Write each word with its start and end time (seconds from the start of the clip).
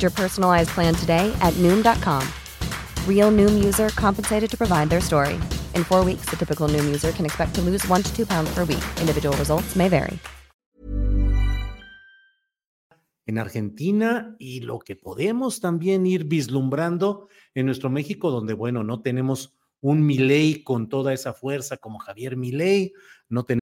Your 0.00 0.10
personalized 0.10 0.70
plan 0.70 0.94
today 0.94 1.32
at 1.40 1.54
Noom.com. 1.54 2.26
Real 3.06 3.30
Noom 3.30 3.62
user 3.62 3.90
compensated 3.90 4.50
to 4.50 4.56
provide 4.56 4.90
their 4.90 5.00
story. 5.00 5.34
In 5.74 5.84
four 5.84 6.04
weeks, 6.04 6.26
the 6.28 6.36
typical 6.36 6.66
Noom 6.66 6.84
user 6.86 7.12
can 7.12 7.24
expect 7.24 7.54
to 7.54 7.60
lose 7.60 7.86
one 7.86 8.02
to 8.02 8.10
two 8.16 8.26
pounds 8.26 8.52
per 8.52 8.64
week. 8.64 8.82
Individual 9.00 9.36
results 9.36 9.76
may 9.76 9.88
vary. 9.88 10.18
En 13.24 13.38
Argentina 13.38 14.34
y 14.38 14.60
lo 14.60 14.80
que 14.80 14.96
podemos 14.96 15.60
también 15.60 16.06
ir 16.06 16.24
vislumbrando 16.24 17.28
en 17.54 17.66
nuestro 17.66 17.88
México, 17.88 18.32
donde, 18.32 18.52
bueno, 18.52 18.82
no 18.82 19.00
tenemos 19.00 19.54
un 19.80 20.04
Milei 20.04 20.62
con 20.64 20.88
toda 20.88 21.12
esa 21.12 21.32
fuerza 21.32 21.76
como 21.76 21.98
Javier 21.98 22.36
Milei, 22.36 22.92
no 23.28 23.44
tenemos. 23.44 23.61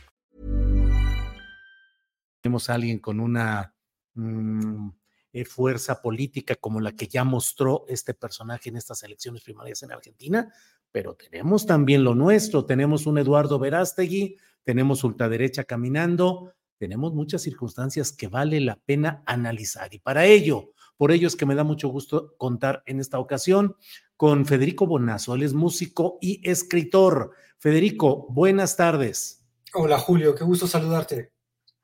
Tenemos 2.41 2.69
a 2.69 2.73
alguien 2.73 2.99
con 2.99 3.19
una 3.19 3.73
mm, 4.15 4.89
eh, 5.33 5.45
fuerza 5.45 6.01
política 6.01 6.55
como 6.55 6.81
la 6.81 6.91
que 6.93 7.07
ya 7.07 7.23
mostró 7.23 7.85
este 7.87 8.13
personaje 8.13 8.69
en 8.69 8.77
estas 8.77 9.03
elecciones 9.03 9.43
primarias 9.43 9.81
en 9.83 9.91
Argentina, 9.91 10.51
pero 10.91 11.15
tenemos 11.15 11.65
también 11.65 12.03
lo 12.03 12.15
nuestro, 12.15 12.65
tenemos 12.65 13.05
un 13.05 13.17
Eduardo 13.17 13.57
Verástegui, 13.59 14.37
tenemos 14.63 15.03
ultraderecha 15.03 15.63
caminando, 15.63 16.51
tenemos 16.77 17.13
muchas 17.13 17.43
circunstancias 17.43 18.11
que 18.11 18.27
vale 18.27 18.59
la 18.59 18.75
pena 18.75 19.23
analizar 19.25 19.93
y 19.93 19.99
para 19.99 20.25
ello, 20.25 20.73
por 20.97 21.11
ello 21.11 21.27
es 21.27 21.35
que 21.35 21.45
me 21.45 21.55
da 21.55 21.63
mucho 21.63 21.87
gusto 21.87 22.35
contar 22.37 22.83
en 22.85 22.99
esta 22.99 23.19
ocasión 23.19 23.75
con 24.17 24.45
Federico 24.45 24.85
Bonazo, 24.85 25.35
él 25.35 25.43
es 25.43 25.53
músico 25.53 26.17
y 26.21 26.47
escritor. 26.47 27.31
Federico, 27.57 28.27
buenas 28.29 28.75
tardes. 28.75 29.45
Hola 29.73 29.97
Julio, 29.97 30.35
qué 30.35 30.43
gusto 30.43 30.67
saludarte. 30.67 31.31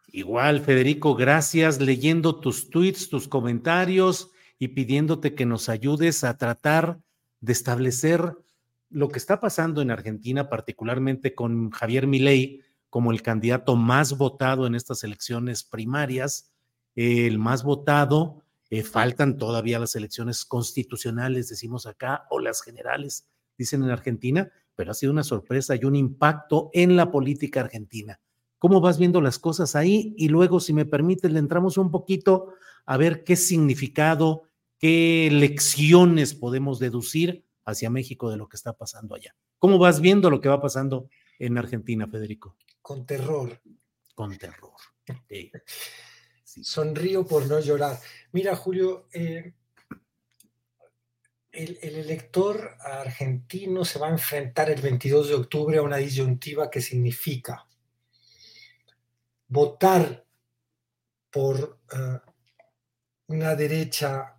Igual, 0.07 0.62
Federico, 0.62 1.16
gracias 1.16 1.81
leyendo 1.81 2.40
tus 2.40 2.69
tweets, 2.69 3.09
tus 3.09 3.28
comentarios 3.28 4.31
y 4.57 4.69
pidiéndote 4.69 5.35
que 5.35 5.45
nos 5.45 5.68
ayudes 5.68 6.23
a 6.23 6.38
tratar 6.38 7.00
de 7.41 7.51
establecer 7.51 8.35
lo 8.90 9.09
que 9.09 9.19
está 9.19 9.40
pasando 9.41 9.81
en 9.81 9.91
Argentina, 9.91 10.50
particularmente 10.50 11.35
con 11.35 11.72
Javier 11.72 12.07
Milei 12.07 12.62
como 12.90 13.12
el 13.12 13.22
candidato 13.22 13.75
más 13.75 14.18
votado 14.18 14.66
en 14.66 14.75
estas 14.75 15.03
elecciones 15.03 15.63
primarias, 15.63 16.53
el 16.95 17.38
más 17.38 17.63
votado. 17.63 18.44
Eh, 18.69 18.84
faltan 18.84 19.38
todavía 19.38 19.79
las 19.79 19.95
elecciones 19.95 20.45
constitucionales, 20.45 21.50
decimos 21.50 21.85
acá, 21.85 22.25
o 22.29 22.39
las 22.39 22.62
generales, 22.62 23.28
dicen 23.57 23.84
en 23.84 23.91
Argentina, 23.91 24.50
pero 24.75 24.91
ha 24.91 24.94
sido 24.94 25.12
una 25.12 25.24
sorpresa 25.24 25.75
y 25.75 25.85
un 25.85 25.95
impacto 25.95 26.69
en 26.74 26.95
la 26.95 27.12
política 27.12 27.62
argentina. 27.62 28.19
¿Cómo 28.59 28.81
vas 28.81 28.97
viendo 28.97 29.22
las 29.22 29.38
cosas 29.38 29.75
ahí? 29.75 30.16
Y 30.18 30.29
luego, 30.29 30.59
si 30.59 30.73
me 30.73 30.85
permites, 30.85 31.31
le 31.31 31.40
entramos 31.40 31.78
un 31.78 31.91
poquito 31.91 32.53
a 32.85 32.97
ver 32.97 33.23
qué 33.23 33.35
significado, 33.35 34.44
qué 34.79 35.29
lecciones 35.31 36.34
podemos 36.34 36.79
deducir 36.79 37.45
hacia 37.66 37.90
México 37.90 38.31
de 38.31 38.38
lo 38.38 38.47
que 38.47 38.57
está 38.57 38.73
pasando 38.73 39.13
allá. 39.13 39.35
¿Cómo 39.59 39.78
vas 39.78 40.01
viendo 40.01 40.29
lo 40.29 40.41
que 40.41 40.50
va 40.50 40.62
pasando 40.62 41.09
en 41.38 41.57
Argentina, 41.57 42.07
Federico? 42.07 42.56
Con 42.81 43.06
terror. 43.06 43.62
Con 44.16 44.35
terror. 44.38 44.72
Sí. 45.29 45.51
Sí. 46.44 46.63
Sonrío 46.63 47.25
por 47.25 47.45
no 47.45 47.59
llorar. 47.59 48.00
Mira, 48.31 48.56
Julio, 48.56 49.07
eh, 49.13 49.53
el, 51.51 51.78
el, 51.81 51.95
elector 51.97 52.72
argentino 52.79 53.85
se 53.85 54.00
va 54.00 54.07
a 54.07 54.12
enfrentar 54.12 54.69
el 54.69 54.81
22 54.81 55.28
de 55.28 55.35
octubre 55.35 55.78
a 55.78 55.84
una 55.84 55.97
disyuntiva 55.97 56.69
que 56.69 56.81
significa 56.81 57.67
votar 59.47 60.25
por 61.31 61.80
uh, 61.94 62.19
una 63.28 63.56
derecha 63.56 64.38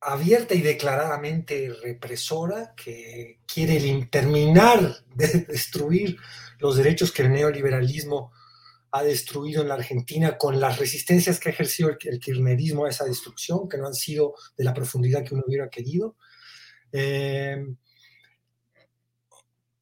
abierta 0.00 0.54
y 0.54 0.60
declaradamente 0.60 1.72
represora 1.82 2.74
que 2.76 3.40
quiere 3.46 4.06
terminar 4.10 5.04
de 5.14 5.26
destruir 5.48 6.16
los 6.58 6.76
derechos 6.76 7.12
que 7.12 7.22
el 7.22 7.32
neoliberalismo 7.32 8.32
ha 8.92 9.02
destruido 9.02 9.62
en 9.62 9.68
la 9.68 9.74
Argentina 9.74 10.38
con 10.38 10.60
las 10.60 10.78
resistencias 10.78 11.40
que 11.40 11.48
ha 11.48 11.52
ejercido 11.52 11.88
el, 11.88 11.98
el 12.04 12.20
kirchnerismo 12.20 12.84
a 12.84 12.90
esa 12.90 13.04
destrucción, 13.04 13.68
que 13.68 13.76
no 13.76 13.88
han 13.88 13.94
sido 13.94 14.34
de 14.56 14.64
la 14.64 14.72
profundidad 14.72 15.24
que 15.24 15.34
uno 15.34 15.42
hubiera 15.46 15.68
querido. 15.68 16.16
Eh, 16.92 17.56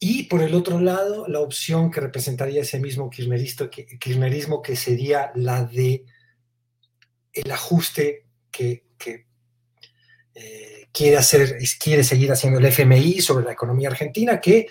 y 0.04 0.25
por 0.25 0.43
el 0.43 0.52
otro 0.56 0.81
lado, 0.81 1.28
la 1.28 1.38
opción 1.38 1.88
que 1.88 2.00
representaría 2.00 2.62
ese 2.62 2.81
mismo 2.81 3.08
que, 3.08 3.87
kirchnerismo 4.00 4.60
que 4.60 4.75
sería 4.75 5.31
la 5.37 5.62
de 5.62 6.04
el 7.32 7.49
ajuste 7.52 8.26
que, 8.50 8.82
eh, 10.34 10.88
quiere 10.90 11.19
hacer, 11.19 11.56
quiere 11.78 12.02
seguir 12.02 12.32
haciendo 12.32 12.58
el 12.58 12.66
FMI 12.66 13.20
sobre 13.20 13.44
la 13.44 13.52
economía 13.52 13.90
argentina, 13.90 14.40
que 14.40 14.66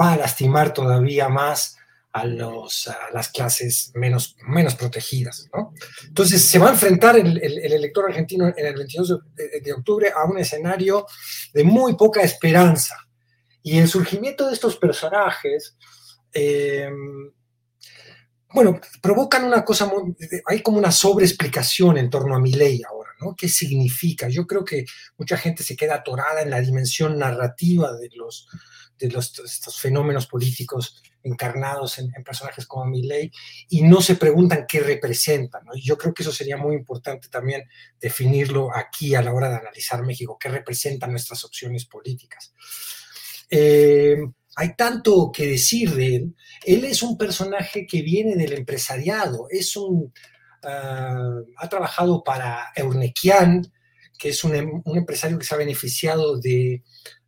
va 0.00 0.12
a 0.12 0.16
lastimar 0.16 0.72
todavía 0.72 1.28
más 1.28 1.76
a, 2.12 2.24
los, 2.24 2.88
las 3.12 3.30
clases 3.30 3.90
menos, 3.96 4.36
menos 4.46 4.76
protegidas. 4.76 5.48
¿no? 5.52 5.74
Entonces, 6.06 6.44
se 6.44 6.60
va 6.60 6.68
a 6.68 6.74
enfrentar 6.74 7.16
el, 7.16 7.42
el, 7.42 7.58
el, 7.58 7.72
elector 7.72 8.04
argentino 8.08 8.46
en 8.46 8.64
el 8.64 8.76
22 8.76 9.18
de, 9.34 9.60
de 9.60 9.72
octubre 9.72 10.12
a 10.14 10.22
un 10.22 10.38
escenario 10.38 11.04
de 11.52 11.64
muy 11.64 11.96
poca 11.96 12.22
esperanza 12.22 13.07
y 13.62 13.78
el 13.78 13.88
surgimiento 13.88 14.46
de 14.46 14.54
estos 14.54 14.76
personajes 14.76 15.76
eh, 16.32 16.88
bueno, 18.52 18.80
provocan 19.02 19.44
una 19.44 19.64
cosa, 19.64 19.90
hay 20.46 20.62
como 20.62 20.78
una 20.78 20.90
sobreexplicación 20.90 21.98
en 21.98 22.08
torno 22.08 22.34
a 22.34 22.40
mi 22.40 22.52
ley 22.52 22.80
ahora, 22.88 23.10
¿no? 23.20 23.34
¿Qué 23.36 23.48
significa? 23.48 24.28
Yo 24.28 24.46
creo 24.46 24.64
que 24.64 24.86
mucha 25.18 25.36
gente 25.36 25.62
se 25.62 25.76
queda 25.76 25.96
atorada 25.96 26.40
en 26.40 26.50
la 26.50 26.60
dimensión 26.60 27.18
narrativa 27.18 27.92
de 27.92 28.08
los, 28.14 28.48
de 28.98 29.10
los, 29.10 29.38
estos 29.38 29.78
fenómenos 29.78 30.26
políticos 30.26 31.02
encarnados 31.22 31.98
en, 31.98 32.10
personajes 32.24 32.66
como 32.66 32.86
Milley 32.86 33.30
y 33.68 33.82
no 33.82 34.00
se 34.00 34.14
preguntan 34.14 34.64
qué 34.66 34.80
representan. 34.80 35.64
¿no? 35.66 35.74
Y 35.74 35.82
yo 35.82 35.98
creo 35.98 36.14
que 36.14 36.22
eso 36.22 36.32
sería 36.32 36.56
muy 36.56 36.74
importante 36.74 37.28
también 37.28 37.64
definirlo 38.00 38.74
aquí 38.74 39.14
a 39.14 39.20
la 39.20 39.34
hora 39.34 39.50
de 39.50 39.56
analizar 39.56 40.02
México, 40.02 40.38
qué 40.40 40.48
representan 40.48 41.10
nuestras 41.10 41.44
opciones 41.44 41.84
políticas. 41.84 42.54
Eh, 43.50 44.16
hay 44.56 44.74
tanto 44.74 45.30
que 45.32 45.46
decir 45.46 45.94
de 45.94 46.16
él. 46.16 46.36
Él 46.64 46.84
es 46.84 47.02
un 47.02 47.16
personaje 47.16 47.86
que 47.86 48.02
viene 48.02 48.34
del 48.34 48.52
empresariado, 48.54 49.46
es 49.50 49.76
un, 49.76 50.12
ah, 50.64 51.40
ha 51.56 51.68
trabajado 51.68 52.24
para 52.24 52.72
Eurnequian, 52.74 53.72
que 54.18 54.30
es 54.30 54.42
un, 54.42 54.54
em, 54.56 54.82
empresario 54.86 55.38
que 55.38 55.44
se 55.44 55.54
ha 55.54 55.58
beneficiado 55.58 56.38
de 56.40 56.82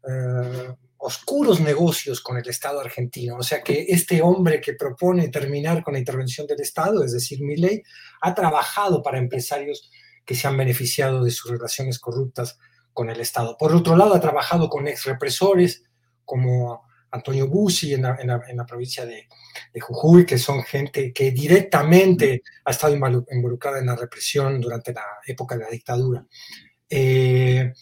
ah, 0.08 0.76
oscuros 0.98 1.60
negocios 1.60 2.20
con 2.20 2.36
el 2.36 2.48
Estado 2.48 2.80
argentino. 2.80 3.36
O 3.36 3.42
sea 3.42 3.62
que 3.62 3.86
este 3.88 4.22
hombre 4.22 4.60
que 4.60 4.74
propone 4.74 5.28
terminar 5.28 5.82
con 5.82 5.94
la 5.94 6.00
intervención 6.00 6.46
del 6.46 6.60
Estado, 6.60 7.04
es 7.04 7.12
decir, 7.12 7.40
Milley, 7.42 7.82
ha 8.20 8.34
trabajado 8.34 9.02
para 9.02 9.18
empresarios 9.18 9.90
que 10.26 10.34
se 10.34 10.46
han 10.46 10.56
beneficiado 10.56 11.24
de 11.24 11.30
sus 11.30 11.50
relaciones 11.50 11.98
corruptas 11.98 12.58
con 12.92 13.08
el 13.08 13.20
Estado. 13.20 13.56
Por 13.56 13.74
otro 13.74 13.96
lado, 13.96 14.14
ha 14.14 14.20
trabajado 14.20 14.68
con 14.68 14.88
ex 14.88 15.04
represores 15.04 15.84
como 16.30 16.84
Antonio 17.10 17.48
Bussi 17.48 17.92
en 17.94 18.02
la, 18.02 18.66
provincia 18.66 19.04
de, 19.04 19.26
Jujuy, 19.80 20.24
que 20.24 20.38
son 20.38 20.62
gente 20.62 21.12
que 21.12 21.32
directamente 21.32 22.44
ha 22.64 22.70
estado 22.70 22.94
involucrada 22.94 23.80
en 23.80 23.86
la 23.86 23.96
represión 23.96 24.60
durante 24.60 24.92
la 24.92 25.04
época 25.26 25.56
de 25.56 25.64
la 25.64 25.70
dictadura. 25.70 26.24
Eh, 26.88 27.72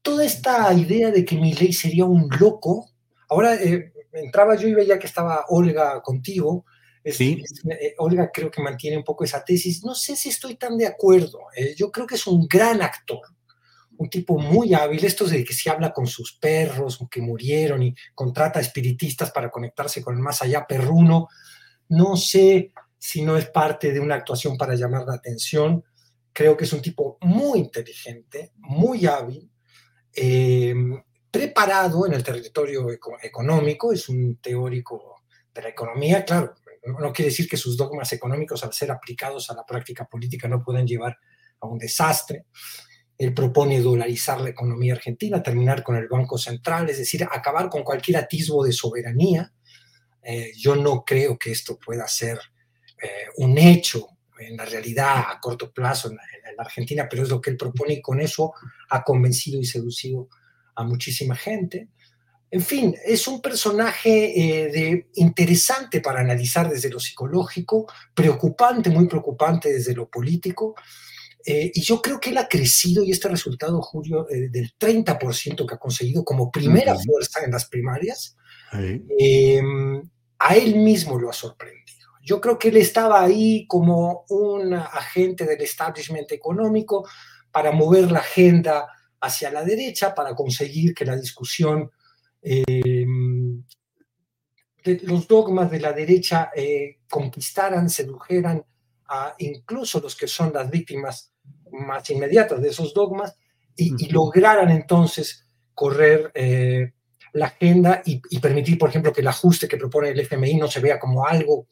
toda 0.00 0.24
esta 0.24 0.72
idea 0.72 1.10
de 1.10 1.22
que 1.22 1.36
mi 1.36 1.52
ley 1.52 1.74
sería 1.74 2.06
un 2.06 2.30
loco, 2.40 2.88
ahora 3.28 3.56
eh, 3.56 3.92
entraba 4.12 4.56
yo 4.56 4.68
y 4.68 4.74
veía 4.74 4.98
que 4.98 5.06
estaba 5.06 5.44
Olga 5.48 6.00
contigo, 6.00 6.64
sí. 7.04 7.42
Eh, 7.68 7.94
Olga 7.98 8.30
creo 8.32 8.50
que 8.50 8.62
mantiene 8.62 8.96
un 8.96 9.04
poco 9.04 9.24
esa 9.24 9.44
tesis, 9.44 9.84
no 9.84 9.94
sé 9.94 10.16
si 10.16 10.30
estoy 10.30 10.54
tan 10.54 10.78
de 10.78 10.86
acuerdo, 10.86 11.40
yo 11.76 11.90
creo 11.92 12.06
que 12.06 12.14
es 12.14 12.26
un 12.26 12.46
gran 12.48 12.80
actor, 12.80 13.20
un 14.02 14.10
tipo 14.10 14.38
muy 14.38 14.74
hábil, 14.74 15.04
esto 15.04 15.26
de 15.26 15.44
que 15.44 15.54
se 15.54 15.70
habla 15.70 15.92
con 15.92 16.06
sus 16.06 16.36
perros 16.38 16.98
que 17.10 17.22
murieron 17.22 17.82
y 17.82 17.94
contrata 18.14 18.60
espiritistas 18.60 19.30
para 19.30 19.50
conectarse 19.50 20.02
con 20.02 20.16
el 20.16 20.20
más 20.20 20.42
allá 20.42 20.66
perruno, 20.66 21.28
no 21.88 22.16
sé 22.16 22.72
si 22.98 23.22
no 23.22 23.36
es 23.36 23.48
parte 23.48 23.92
de 23.92 24.00
una 24.00 24.16
actuación 24.16 24.56
para 24.56 24.74
llamar 24.74 25.04
la 25.06 25.14
atención, 25.14 25.84
creo 26.32 26.56
que 26.56 26.64
es 26.64 26.72
un 26.72 26.82
tipo 26.82 27.18
muy 27.20 27.60
inteligente, 27.60 28.52
muy 28.56 29.06
hábil, 29.06 29.50
eh, 30.14 30.74
preparado 31.30 32.06
en 32.06 32.14
el 32.14 32.22
territorio 32.22 32.88
económico, 33.22 33.92
es 33.92 34.08
un 34.08 34.36
teórico 34.36 35.22
de 35.54 35.62
la 35.62 35.68
economía, 35.68 36.24
claro, 36.24 36.54
no 36.84 37.12
quiere 37.12 37.30
decir 37.30 37.48
que 37.48 37.56
sus 37.56 37.76
dogmas 37.76 38.12
económicos 38.12 38.64
al 38.64 38.72
ser 38.72 38.90
aplicados 38.90 39.48
a 39.50 39.54
la 39.54 39.64
práctica 39.64 40.04
política 40.06 40.48
no 40.48 40.62
puedan 40.62 40.86
llevar 40.86 41.16
a 41.60 41.66
un 41.66 41.78
desastre, 41.78 42.46
él 43.18 43.34
propone 43.34 43.80
dolarizar 43.80 44.40
la 44.40 44.50
economía 44.50 44.94
argentina, 44.94 45.42
terminar 45.42 45.82
con 45.82 45.96
el 45.96 46.08
Banco 46.08 46.38
Central, 46.38 46.90
es 46.90 46.98
decir, 46.98 47.24
acabar 47.24 47.68
con 47.68 47.82
cualquier 47.82 48.16
atisbo 48.16 48.64
de 48.64 48.72
soberanía. 48.72 49.52
Eh, 50.22 50.52
yo 50.56 50.76
no 50.76 51.04
creo 51.04 51.38
que 51.38 51.52
esto 51.52 51.78
pueda 51.78 52.06
ser 52.08 52.38
eh, 53.02 53.26
un 53.36 53.58
hecho 53.58 54.08
en 54.38 54.56
la 54.56 54.64
realidad 54.64 55.24
a 55.28 55.38
corto 55.40 55.72
plazo 55.72 56.10
en 56.10 56.16
la, 56.16 56.22
Argentina, 56.58 57.08
pero 57.10 57.24
es 57.24 57.28
lo 57.28 57.40
que 57.40 57.50
él 57.50 57.56
propone 57.56 57.94
y 57.94 58.02
con 58.02 58.20
eso 58.20 58.52
ha 58.90 59.02
convencido 59.02 59.60
y 59.60 59.64
seducido 59.64 60.28
a 60.76 60.84
muchísima 60.84 61.34
gente. 61.34 61.88
En 62.50 62.60
fin, 62.60 62.94
es 63.04 63.26
un 63.26 63.40
personaje 63.40 64.66
eh, 64.66 64.70
de, 64.70 65.08
interesante 65.14 66.00
para 66.00 66.20
analizar 66.20 66.68
desde 66.68 66.90
lo 66.90 67.00
psicológico, 67.00 67.86
preocupante, 68.14 68.90
muy 68.90 69.08
preocupante 69.08 69.72
desde 69.72 69.94
lo 69.94 70.08
político. 70.08 70.74
Eh, 71.44 71.72
y 71.74 71.80
yo 71.82 72.00
creo 72.00 72.20
que 72.20 72.30
él 72.30 72.38
ha 72.38 72.48
crecido 72.48 73.02
y 73.02 73.10
este 73.10 73.28
resultado, 73.28 73.80
Julio, 73.82 74.28
eh, 74.30 74.48
del 74.48 74.74
30% 74.78 75.66
que 75.66 75.74
ha 75.74 75.78
conseguido 75.78 76.24
como 76.24 76.50
primera 76.50 76.94
fuerza 76.94 77.44
en 77.44 77.50
las 77.50 77.66
primarias, 77.66 78.36
em, 78.72 80.02
a 80.38 80.56
él 80.56 80.76
mismo 80.76 81.18
lo 81.18 81.30
ha 81.30 81.32
sorprendido. 81.32 82.08
Yo 82.22 82.40
creo 82.40 82.58
que 82.58 82.68
él 82.68 82.76
estaba 82.76 83.22
ahí 83.22 83.66
como 83.66 84.24
un 84.28 84.74
agente 84.74 85.44
del 85.44 85.60
establishment 85.60 86.30
económico 86.30 87.06
para 87.50 87.72
mover 87.72 88.10
la 88.10 88.20
agenda 88.20 88.86
hacia 89.20 89.50
la 89.50 89.64
derecha, 89.64 90.14
para 90.14 90.34
conseguir 90.34 90.94
que 90.94 91.04
la 91.04 91.16
discusión 91.16 91.90
em, 92.40 93.62
de 94.84 95.00
los 95.04 95.28
dogmas 95.28 95.70
de 95.70 95.80
la 95.80 95.92
derecha 95.92 96.50
eh, 96.54 97.00
conquistaran, 97.08 97.88
sedujeran 97.88 98.64
a 99.08 99.34
incluso 99.38 100.00
los 100.00 100.16
que 100.16 100.26
son 100.26 100.52
las 100.52 100.70
víctimas 100.70 101.31
más 101.72 102.08
inmediatas 102.10 102.60
de 102.60 102.68
esos 102.68 102.94
dogmas 102.94 103.36
y, 103.76 104.10
lograran 104.12 104.70
entonces 104.70 105.46
correr 105.74 106.30
eh, 106.34 106.92
la 107.32 107.46
agenda 107.46 108.02
y, 108.04 108.20
permitir, 108.38 108.78
por 108.78 108.90
ejemplo, 108.90 109.12
que 109.12 109.22
el 109.22 109.28
ajuste 109.28 109.66
que 109.66 109.78
propone 109.78 110.10
el 110.10 110.20
FMI 110.20 110.56
no 110.56 110.68
se 110.68 110.80
vea 110.80 110.98
como 110.98 111.26
algo 111.26 111.66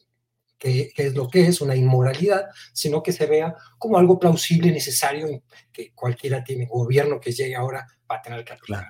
que, 0.57 0.91
es 0.95 1.15
lo 1.15 1.27
que 1.27 1.47
es, 1.47 1.61
una 1.61 1.75
inmoralidad, 1.75 2.47
sino 2.73 3.01
que 3.01 3.11
se 3.11 3.25
vea 3.25 3.55
como 3.77 3.97
algo 3.97 4.19
plausible 4.19 4.69
y 4.69 4.73
necesario 4.73 5.43
que 5.71 5.91
cualquiera 5.93 6.43
tiene, 6.43 6.67
gobierno 6.67 7.19
que 7.19 7.31
llegue 7.31 7.55
ahora 7.55 7.87
va 8.09 8.17
a 8.17 8.21
tener 8.21 8.43
que 8.43 8.53
aplicar. 8.53 8.89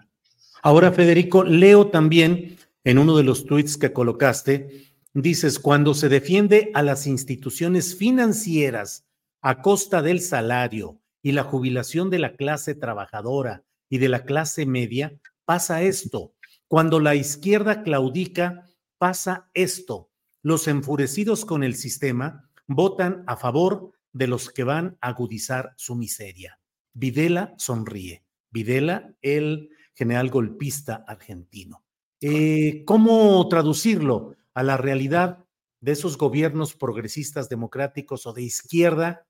Ahora, 0.63 0.91
Federico, 0.91 1.43
leo 1.43 1.87
también 1.87 2.57
en 2.83 2.97
uno 2.97 3.17
de 3.17 3.23
los 3.23 3.45
tweets 3.45 3.77
que 3.77 3.93
colocaste, 3.93 4.93
dices, 5.13 5.59
cuando 5.59 5.93
se 5.93 6.09
defiende 6.09 6.71
a 6.73 6.83
las 6.83 7.07
instituciones 7.07 7.95
financieras 7.95 9.05
a 9.41 9.61
costa 9.61 10.01
del 10.01 10.21
salario 10.21 11.00
y 11.21 11.33
la 11.33 11.43
jubilación 11.43 12.09
de 12.09 12.19
la 12.19 12.35
clase 12.35 12.75
trabajadora 12.75 13.63
y 13.89 13.97
de 13.97 14.09
la 14.09 14.23
clase 14.23 14.65
media, 14.65 15.19
pasa 15.45 15.81
esto. 15.81 16.33
Cuando 16.67 16.99
la 16.99 17.15
izquierda 17.15 17.83
claudica, 17.83 18.65
pasa 18.97 19.49
esto. 19.53 20.09
Los 20.41 20.67
enfurecidos 20.67 21.45
con 21.45 21.63
el 21.63 21.75
sistema 21.75 22.49
votan 22.67 23.23
a 23.27 23.35
favor 23.35 23.91
de 24.13 24.27
los 24.27 24.49
que 24.49 24.63
van 24.63 24.97
a 25.01 25.09
agudizar 25.09 25.73
su 25.77 25.95
miseria. 25.95 26.59
Videla 26.93 27.53
sonríe. 27.57 28.23
Videla, 28.49 29.13
el 29.21 29.69
general 29.93 30.29
golpista 30.29 31.03
argentino. 31.07 31.83
Eh, 32.19 32.83
¿Cómo 32.85 33.47
traducirlo 33.49 34.35
a 34.53 34.63
la 34.63 34.77
realidad 34.77 35.45
de 35.79 35.93
esos 35.93 36.17
gobiernos 36.17 36.75
progresistas 36.75 37.49
democráticos 37.49 38.25
o 38.25 38.33
de 38.33 38.43
izquierda 38.43 39.25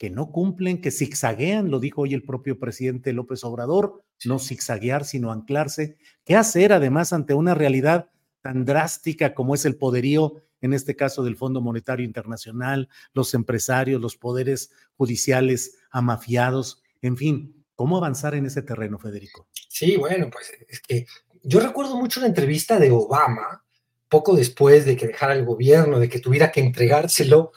que 0.00 0.08
no 0.08 0.32
cumplen, 0.32 0.80
que 0.80 0.90
zigzaguean, 0.90 1.70
lo 1.70 1.78
dijo 1.78 2.00
hoy 2.00 2.14
el 2.14 2.22
propio 2.22 2.58
presidente 2.58 3.12
López 3.12 3.44
Obrador, 3.44 4.02
no 4.24 4.38
zigzaguear, 4.38 5.04
sino 5.04 5.30
anclarse. 5.30 5.98
¿Qué 6.24 6.36
hacer 6.36 6.72
además 6.72 7.12
ante 7.12 7.34
una 7.34 7.54
realidad 7.54 8.08
tan 8.40 8.64
drástica 8.64 9.34
como 9.34 9.54
es 9.54 9.66
el 9.66 9.76
poderío, 9.76 10.36
en 10.62 10.72
este 10.72 10.96
caso 10.96 11.22
del 11.22 11.36
Fondo 11.36 11.60
Monetario 11.60 12.06
Internacional, 12.06 12.88
los 13.12 13.34
empresarios, 13.34 14.00
los 14.00 14.16
poderes 14.16 14.70
judiciales 14.96 15.76
amafiados, 15.90 16.82
en 17.02 17.18
fin, 17.18 17.62
¿cómo 17.74 17.98
avanzar 17.98 18.34
en 18.34 18.46
ese 18.46 18.62
terreno, 18.62 18.98
Federico? 18.98 19.48
Sí, 19.68 19.98
bueno, 19.98 20.30
pues 20.32 20.50
es 20.66 20.80
que 20.80 21.04
yo 21.42 21.60
recuerdo 21.60 21.96
mucho 21.96 22.20
la 22.20 22.26
entrevista 22.26 22.78
de 22.78 22.90
Obama, 22.90 23.66
poco 24.08 24.34
después 24.34 24.86
de 24.86 24.96
que 24.96 25.08
dejara 25.08 25.34
el 25.34 25.44
gobierno, 25.44 25.98
de 25.98 26.08
que 26.08 26.20
tuviera 26.20 26.50
que 26.50 26.60
entregárselo 26.60 27.52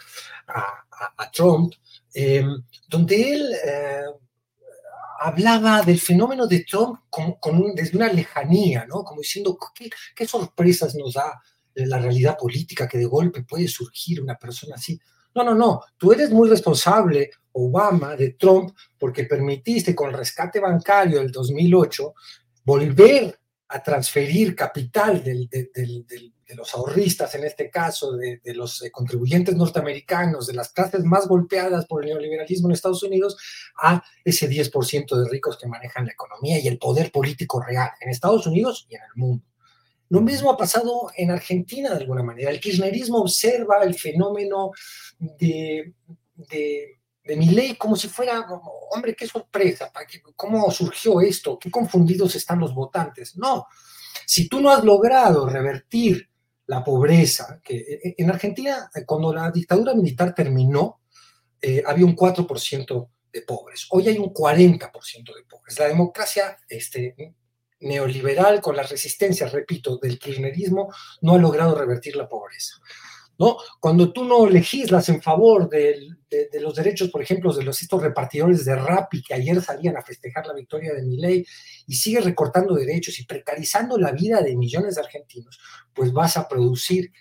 a 0.45 1.31
Trump, 1.31 1.75
Em, 2.13 2.63
donde 2.87 3.33
él 3.33 3.53
eh, 3.65 4.03
hablaba 5.19 5.81
del 5.81 5.99
fenómeno 5.99 6.45
de 6.45 6.63
Trump 6.63 6.99
con, 7.09 7.73
desde 7.73 7.97
una 7.97 8.11
lejanía, 8.11 8.85
¿no? 8.85 9.03
Como 9.03 9.21
diciendo, 9.21 9.57
¿qué, 10.15 10.27
sorpresas 10.27 10.95
nos 10.95 11.13
da 11.13 11.41
la 11.75 11.97
realidad 11.97 12.37
política 12.37 12.87
que 12.87 12.97
de 12.97 13.05
golpe 13.05 13.43
puede 13.43 13.67
surgir 13.67 14.21
una 14.21 14.35
persona 14.35 14.75
así? 14.75 14.99
No, 15.33 15.43
no, 15.43 15.55
no, 15.55 15.81
tú 15.97 16.11
eres 16.11 16.29
muy 16.29 16.47
responsable, 16.49 17.31
Obama, 17.53 18.15
de 18.15 18.31
Trump, 18.31 18.75
porque 18.99 19.23
permitiste 19.23 19.95
con 19.95 20.09
el 20.09 20.17
rescate 20.17 20.59
bancario 20.59 21.19
del 21.19 21.31
2008 21.31 22.13
volver 22.65 23.39
a 23.67 23.81
transferir 23.81 24.55
capital 24.55 25.23
del, 25.23 25.49
de 26.53 26.55
los 26.55 26.73
ahorristas, 26.73 27.33
en 27.35 27.45
este 27.45 27.69
caso, 27.69 28.13
de, 28.13 28.39
los 28.53 28.83
eh, 28.83 28.91
contribuyentes 28.91 29.55
norteamericanos, 29.55 30.47
de 30.47 30.53
las 30.53 30.71
clases 30.71 31.03
más 31.03 31.27
golpeadas 31.27 31.85
por 31.85 32.03
el 32.03 32.09
neoliberalismo 32.09 32.67
en 32.67 32.73
Estados 32.73 33.03
Unidos, 33.03 33.37
a 33.81 34.03
ese 34.23 34.49
10% 34.49 35.15
de 35.15 35.29
ricos 35.29 35.57
que 35.57 35.67
manejan 35.67 36.05
la 36.05 36.11
economía 36.11 36.59
y 36.59 36.67
el 36.67 36.77
poder 36.77 37.11
político 37.11 37.61
real 37.61 37.89
en 38.01 38.09
Estados 38.09 38.45
Unidos 38.47 38.85
y 38.89 38.95
en 38.95 39.01
el 39.01 39.15
mundo. 39.15 39.45
Lo 40.09 40.21
mismo 40.21 40.51
ha 40.51 40.57
pasado 40.57 41.09
en 41.15 41.31
Argentina 41.31 41.89
de 41.89 42.01
alguna 42.01 42.23
manera. 42.23 42.51
El 42.51 42.59
kirchnerismo 42.59 43.19
observa 43.19 43.83
el 43.83 43.95
fenómeno 43.95 44.71
de, 45.17 45.93
de, 46.35 46.99
de 47.23 47.35
ley 47.37 47.75
como 47.75 47.95
si 47.95 48.09
fuera, 48.09 48.45
hombre, 48.91 49.15
qué 49.15 49.27
sorpresa, 49.27 49.91
¿cómo 50.35 50.69
surgió 50.71 51.21
esto? 51.21 51.57
¿Qué 51.57 51.71
confundidos 51.71 52.35
están 52.35 52.59
los 52.59 52.73
votantes? 52.73 53.37
No, 53.37 53.67
si 54.25 54.47
tú 54.49 54.59
no 54.59 54.69
has 54.69 54.83
logrado 54.83 55.47
revertir 55.47 56.29
la 56.67 56.83
pobreza, 56.83 57.59
que 57.63 57.75
e, 57.75 57.99
e, 58.03 58.15
en 58.17 58.29
Argentina, 58.29 58.89
cuando 59.05 59.33
la 59.33 59.51
dictadura 59.51 59.93
militar 59.93 60.33
terminó, 60.33 61.01
eh, 61.61 61.81
había 61.85 62.05
un 62.05 62.15
4% 62.15 63.09
de 63.31 63.41
pobres. 63.41 63.87
Hoy 63.89 64.07
hay 64.07 64.17
un 64.17 64.33
40% 64.33 65.33
de 65.35 65.43
pobres. 65.43 65.79
La 65.79 65.87
democracia 65.87 66.57
este, 66.67 67.35
neoliberal 67.79 68.61
con 68.61 68.75
las 68.75 68.89
resistencias, 68.89 69.51
repito, 69.51 69.97
del 69.97 70.19
kirchnerismo, 70.19 70.93
no 71.21 71.35
ha 71.35 71.37
logrado 71.37 71.75
revertir 71.75 72.15
la 72.15 72.27
pobreza. 72.27 72.75
¿No? 73.39 73.57
Cuando 73.79 74.11
tú 74.11 74.23
no 74.23 74.45
legislas 74.45 75.09
en 75.09 75.21
favor 75.21 75.69
de, 75.69 76.09
los 76.59 76.75
derechos, 76.75 77.09
por 77.09 77.21
ejemplo, 77.21 77.53
de 77.53 77.63
los 77.63 77.81
estos 77.81 78.01
repartidores 78.01 78.65
de 78.65 78.75
Rappi 78.75 79.21
que 79.23 79.33
ayer 79.33 79.61
salían 79.61 79.97
a 79.97 80.01
festejar 80.01 80.45
la 80.47 80.53
victoria 80.53 80.93
de 80.93 81.03
Milei 81.03 81.45
y 81.87 81.95
sigues 81.95 82.25
recortando 82.25 82.75
derechos 82.75 83.19
y 83.19 83.25
precarizando 83.25 83.97
la 83.97 84.11
vida 84.11 84.41
de 84.41 84.55
millones 84.55 84.95
de 84.95 85.01
argentinos, 85.01 85.59
pues 85.93 86.11
vas 86.11 86.37
a 86.37 86.47
producir 86.47 87.11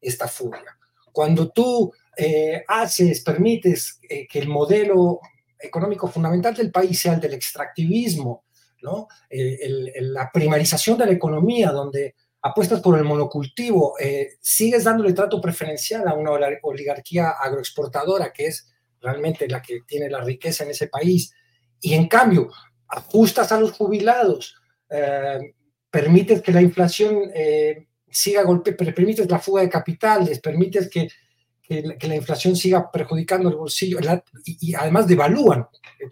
esta 0.00 0.28
furia. 0.28 0.76
Cuando 1.12 1.50
tú 1.50 1.92
eh, 2.16 2.64
haces, 2.66 3.22
permites 3.22 4.00
eh, 4.08 4.26
que 4.26 4.38
el 4.38 4.48
modelo 4.48 5.20
económico 5.58 6.08
fundamental 6.08 6.54
del 6.54 6.70
país 6.70 6.98
sea 6.98 7.14
el 7.14 7.20
del 7.20 7.34
extractivismo, 7.34 8.44
¿no? 8.82 9.06
Eh, 9.30 9.92
la 10.00 10.30
primarización 10.32 10.98
de 10.98 11.06
la 11.06 11.12
economía, 11.12 11.70
donde 11.70 12.16
apuestas 12.42 12.80
por 12.80 12.98
el 12.98 13.04
monocultivo, 13.04 13.94
eh, 13.98 14.30
sigues 14.40 14.84
dándole 14.84 15.12
trato 15.12 15.40
preferencial 15.40 16.06
a 16.08 16.14
una 16.14 16.32
oligarquía 16.62 17.30
agroexportadora, 17.30 18.32
que 18.32 18.46
es 18.46 18.72
realmente 19.00 19.48
la 19.48 19.62
que 19.62 19.80
tiene 19.86 20.10
la 20.10 20.20
riqueza 20.22 20.64
en 20.64 20.70
ese 20.70 20.88
país, 20.88 21.32
y 21.80 21.94
en 21.94 22.08
cambio 22.08 22.50
ajustas 22.88 23.52
a 23.52 23.60
los 23.60 23.72
jubilados, 23.72 24.56
eh, 24.90 25.54
permites 25.90 26.42
que 26.42 26.52
la 26.52 26.62
inflación 26.62 27.30
siga 28.10 28.42
golpe, 28.42 28.72
permites 28.72 29.30
la 29.30 29.38
fuga 29.38 29.62
de 29.62 29.70
capitales, 29.70 30.40
permites 30.40 30.88
que 30.90 31.08
que, 31.62 32.08
la 32.08 32.16
inflación 32.16 32.56
siga 32.56 32.90
perjudicando 32.90 33.48
el 33.48 33.56
bolsillo 33.56 33.98
y, 34.44 34.74
además 34.74 35.06
devalúan. 35.06 35.66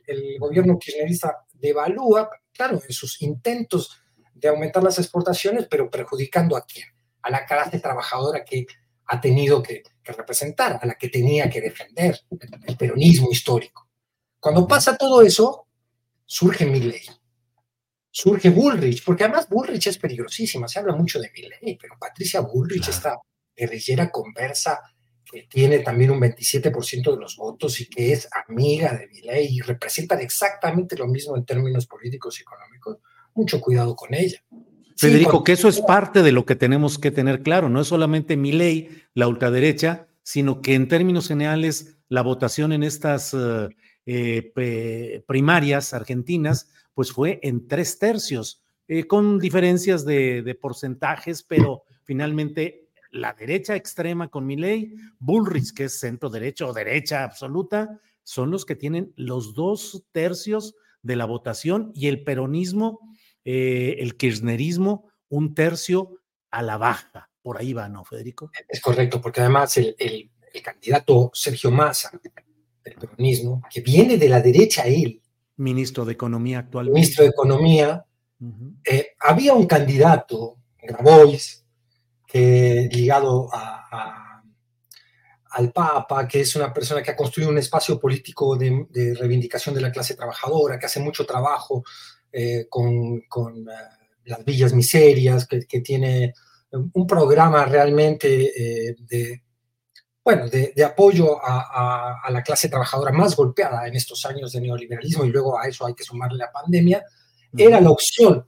El, 0.06 0.38
gobierno 0.38 0.78
kirchnerista 0.78 1.44
devalúa, 1.52 2.30
claro, 2.52 2.80
en 2.86 2.92
sus 2.92 3.20
intentos 3.22 4.02
de 4.40 4.48
aumentar 4.48 4.82
las 4.82 4.98
exportaciones, 4.98 5.66
pero 5.68 5.90
perjudicando 5.90 6.56
a 6.56 6.64
quién? 6.64 6.86
A 7.22 7.30
la 7.30 7.44
clase 7.46 7.78
trabajadora 7.78 8.44
que 8.44 8.66
ha 9.06 9.20
tenido 9.20 9.62
que, 9.62 9.82
representar, 10.04 10.78
a 10.82 10.86
la 10.86 10.94
que 10.94 11.08
tenía 11.08 11.48
que 11.48 11.60
defender, 11.60 12.18
el, 12.66 12.76
peronismo 12.76 13.30
histórico. 13.30 13.88
Cuando 14.40 14.66
pasa 14.66 14.96
todo 14.96 15.22
eso, 15.22 15.66
surge 16.24 16.66
Milley, 16.66 17.02
surge 18.10 18.50
Bullrich, 18.50 19.04
porque 19.04 19.24
además 19.24 19.48
Bullrich 19.48 19.86
es 19.86 19.98
peligrosísima, 19.98 20.66
se 20.66 20.80
habla 20.80 20.96
mucho 20.96 21.20
de 21.20 21.30
Milley, 21.30 21.76
pero 21.76 21.96
Patricia 21.98 22.40
Bullrich, 22.40 22.88
esta 22.88 23.18
guerrillera 23.54 24.10
conversa, 24.10 24.80
que 25.30 25.44
tiene 25.44 25.78
también 25.80 26.10
un 26.10 26.20
27% 26.20 27.12
de 27.12 27.20
los 27.20 27.36
votos 27.36 27.80
y 27.80 27.88
que 27.88 28.12
es 28.12 28.28
amiga 28.48 28.94
de 28.94 29.06
Milei 29.06 29.46
y 29.46 29.60
representan 29.60 30.20
exactamente 30.20 30.96
lo 30.96 31.06
mismo 31.06 31.36
en 31.36 31.44
términos 31.44 31.86
políticos 31.86 32.38
y 32.38 32.42
económicos, 32.42 32.98
mucho 33.34 33.60
cuidado 33.60 33.94
con 33.94 34.14
ella. 34.14 34.42
Federico, 34.96 35.42
que 35.42 35.52
eso 35.52 35.68
es 35.68 35.80
parte 35.80 36.22
de 36.22 36.32
lo 36.32 36.44
que 36.44 36.56
tenemos 36.56 36.98
que 36.98 37.10
tener 37.10 37.42
claro, 37.42 37.70
no 37.70 37.80
es 37.80 37.88
solamente 37.88 38.36
Milei, 38.36 38.90
la 39.14 39.28
ultraderecha, 39.28 40.08
sino 40.22 40.60
que 40.60 40.74
en 40.74 40.88
términos 40.88 41.28
generales 41.28 41.96
la 42.08 42.22
votación 42.22 42.72
en 42.72 42.82
estas 42.82 43.34
eh, 43.34 43.68
eh, 44.04 45.24
primarias 45.26 45.94
argentinas, 45.94 46.68
pues 46.92 47.12
fue 47.12 47.40
en 47.42 47.66
tres 47.66 47.98
tercios, 47.98 48.62
eh, 48.88 49.06
con 49.06 49.38
diferencias 49.38 50.04
de, 50.04 50.42
de 50.42 50.54
porcentajes, 50.54 51.42
pero 51.42 51.84
finalmente 52.02 52.90
la 53.10 53.32
derecha 53.32 53.76
extrema 53.76 54.28
con 54.28 54.46
Milei, 54.46 54.94
Bullrich, 55.18 55.72
que 55.72 55.84
es 55.84 55.98
centro 55.98 56.28
derecho 56.28 56.68
o 56.68 56.72
derecha 56.72 57.24
absoluta, 57.24 58.00
son 58.22 58.50
los 58.50 58.64
que 58.64 58.76
tienen 58.76 59.12
los 59.16 59.54
dos 59.54 60.04
tercios 60.12 60.74
de 61.02 61.16
la 61.16 61.24
votación 61.24 61.90
y 61.94 62.08
el 62.08 62.22
peronismo, 62.22 63.00
eh, 63.44 63.96
el 63.98 64.16
kirchnerismo, 64.16 65.10
un 65.28 65.54
tercio 65.54 66.20
a 66.50 66.62
la 66.62 66.76
baja. 66.76 67.30
Por 67.42 67.58
ahí 67.58 67.72
va, 67.72 67.88
¿no, 67.88 68.04
Federico? 68.04 68.50
Es 68.68 68.80
correcto, 68.80 69.20
porque 69.20 69.40
además 69.40 69.76
el, 69.76 69.96
candidato 70.62 71.30
Sergio 71.32 71.70
Massa 71.70 72.10
del 72.84 72.94
peronismo, 72.96 73.62
que 73.70 73.80
viene 73.80 74.16
de 74.16 74.28
la 74.28 74.40
derecha 74.40 74.82
él. 74.82 75.22
Ministro 75.56 76.04
de 76.04 76.12
Economía 76.12 76.60
actualmente. 76.60 77.00
Ministro 77.00 77.24
de 77.24 77.30
Economía. 77.30 78.04
Eh, 78.84 79.08
había 79.20 79.52
un 79.52 79.66
candidato, 79.66 80.56
Grabois, 80.82 81.64
que 82.26 82.88
ligado 82.92 83.48
al 85.50 85.72
Papa, 85.72 86.28
que 86.28 86.40
es 86.40 86.54
una 86.56 86.72
persona 86.72 87.02
que 87.02 87.10
ha 87.10 87.16
construido 87.16 87.50
un 87.50 87.58
espacio 87.58 87.98
político 87.98 88.56
de, 88.56 89.14
reivindicación 89.18 89.74
de 89.74 89.80
la 89.80 89.90
clase 89.90 90.14
trabajadora, 90.14 90.78
que 90.78 90.86
hace 90.86 91.00
mucho 91.00 91.26
trabajo 91.26 91.84
eh, 92.32 92.66
con, 92.68 93.18
eh, 93.18 93.72
las 94.24 94.44
villas 94.44 94.72
miserias, 94.72 95.46
que, 95.46 95.80
tiene 95.80 96.34
un 96.70 97.06
programa 97.06 97.64
realmente 97.64 98.90
eh, 98.90 98.96
de, 99.00 99.42
bueno, 100.22 100.48
de, 100.48 100.84
apoyo 100.84 101.38
a, 101.42 102.30
la 102.30 102.42
clase 102.42 102.68
trabajadora 102.68 103.10
más 103.10 103.34
golpeada 103.34 103.88
en 103.88 103.96
estos 103.96 104.24
años 104.26 104.52
de 104.52 104.60
neoliberalismo, 104.60 105.24
y 105.24 105.30
luego 105.30 105.58
a 105.58 105.66
eso 105.66 105.86
hay 105.86 105.94
que 105.94 106.04
sumarle 106.04 106.38
la 106.38 106.52
pandemia, 106.52 107.04
era 107.56 107.80
la 107.80 107.90
opción 107.90 108.46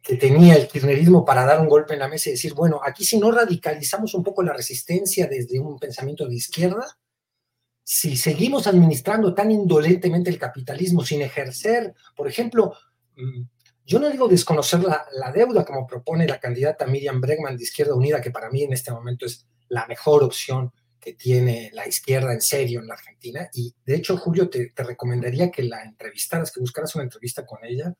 que 0.00 0.16
tenía 0.16 0.54
el 0.54 0.68
kirchnerismo 0.68 1.24
para 1.24 1.44
dar 1.44 1.60
un 1.60 1.68
golpe 1.68 1.94
en 1.94 2.00
la 2.00 2.08
mesa 2.08 2.28
y 2.28 2.32
decir, 2.32 2.54
bueno, 2.54 2.80
aquí 2.84 3.04
si 3.04 3.18
no 3.18 3.32
radicalizamos 3.32 4.14
un 4.14 4.22
poco 4.22 4.42
la 4.42 4.52
resistencia 4.52 5.26
desde 5.26 5.58
un 5.58 5.78
pensamiento 5.78 6.26
de 6.28 6.36
izquierda, 6.36 6.86
si 7.82 8.16
seguimos 8.16 8.66
administrando 8.66 9.34
tan 9.34 9.50
indolentemente 9.50 10.30
el 10.30 10.38
capitalismo 10.38 11.04
sin 11.04 11.22
ejercer, 11.22 11.94
por 12.14 12.28
ejemplo, 12.28 12.74
yo 13.84 13.98
no 13.98 14.10
digo 14.10 14.28
desconocer 14.28 14.80
la, 14.80 15.06
la, 15.12 15.32
deuda 15.32 15.64
como 15.64 15.86
propone 15.86 16.26
la 16.26 16.38
candidata 16.38 16.86
Miriam 16.86 17.20
Bregman 17.20 17.56
de 17.56 17.64
Izquierda 17.64 17.94
Unida, 17.94 18.20
que 18.20 18.30
para 18.30 18.50
mí 18.50 18.62
en 18.62 18.72
este 18.72 18.92
momento 18.92 19.26
es 19.26 19.46
la 19.68 19.86
mejor 19.86 20.22
opción 20.22 20.72
que 21.00 21.14
tiene 21.14 21.70
la 21.72 21.86
izquierda 21.86 22.32
en 22.32 22.40
serio 22.40 22.80
en 22.80 22.88
la 22.88 22.94
Argentina. 22.94 23.48
Y 23.54 23.74
de 23.84 23.96
hecho, 23.96 24.16
Julio, 24.16 24.50
te, 24.50 24.70
te 24.70 24.82
recomendaría 24.82 25.50
que 25.50 25.62
la 25.62 25.82
entrevistaras, 25.82 26.52
que 26.52 26.60
buscaras 26.60 26.94
una 26.94 27.04
entrevista 27.04 27.46
con 27.46 27.64
ella, 27.64 27.94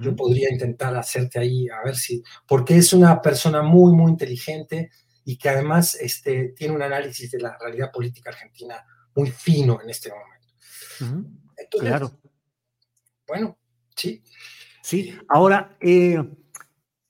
yo 0.00 0.16
podría 0.16 0.50
intentar 0.50 0.96
hacerte 0.96 1.38
ahí, 1.38 1.68
a 1.68 1.84
ver 1.84 1.94
si, 1.94 2.22
porque 2.48 2.78
es 2.78 2.94
una 2.94 3.20
persona 3.20 3.60
muy, 3.60 3.92
muy 3.92 4.12
inteligente 4.12 4.90
y 5.26 5.36
que 5.36 5.50
además 5.50 5.94
este, 5.96 6.54
tiene 6.56 6.74
un 6.74 6.80
análisis 6.80 7.30
de 7.30 7.40
la 7.40 7.58
realidad 7.60 7.92
política 7.92 8.30
argentina 8.30 8.82
muy 9.14 9.30
fino 9.30 9.82
en 9.82 9.90
este 9.90 10.10
momento. 10.10 11.28
claro. 11.70 12.18
Bueno, 13.26 13.58
sí. 13.96 14.22
Sí, 14.82 15.18
ahora, 15.28 15.78
eh, 15.80 16.22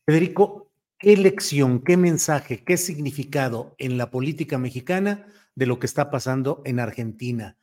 Federico, 0.07 0.71
¿qué 0.99 1.17
lección, 1.17 1.83
qué 1.83 1.97
mensaje, 1.97 2.63
qué 2.63 2.77
significado 2.77 3.75
en 3.79 3.99
la 3.99 4.11
política 4.11 4.59
mexicana 4.59 5.27
de 5.57 5.67
lo 5.67 5.81
que 5.81 5.87
está 5.87 6.11
pasando 6.11 6.63
en 6.65 6.79
Argentina? 6.79 7.57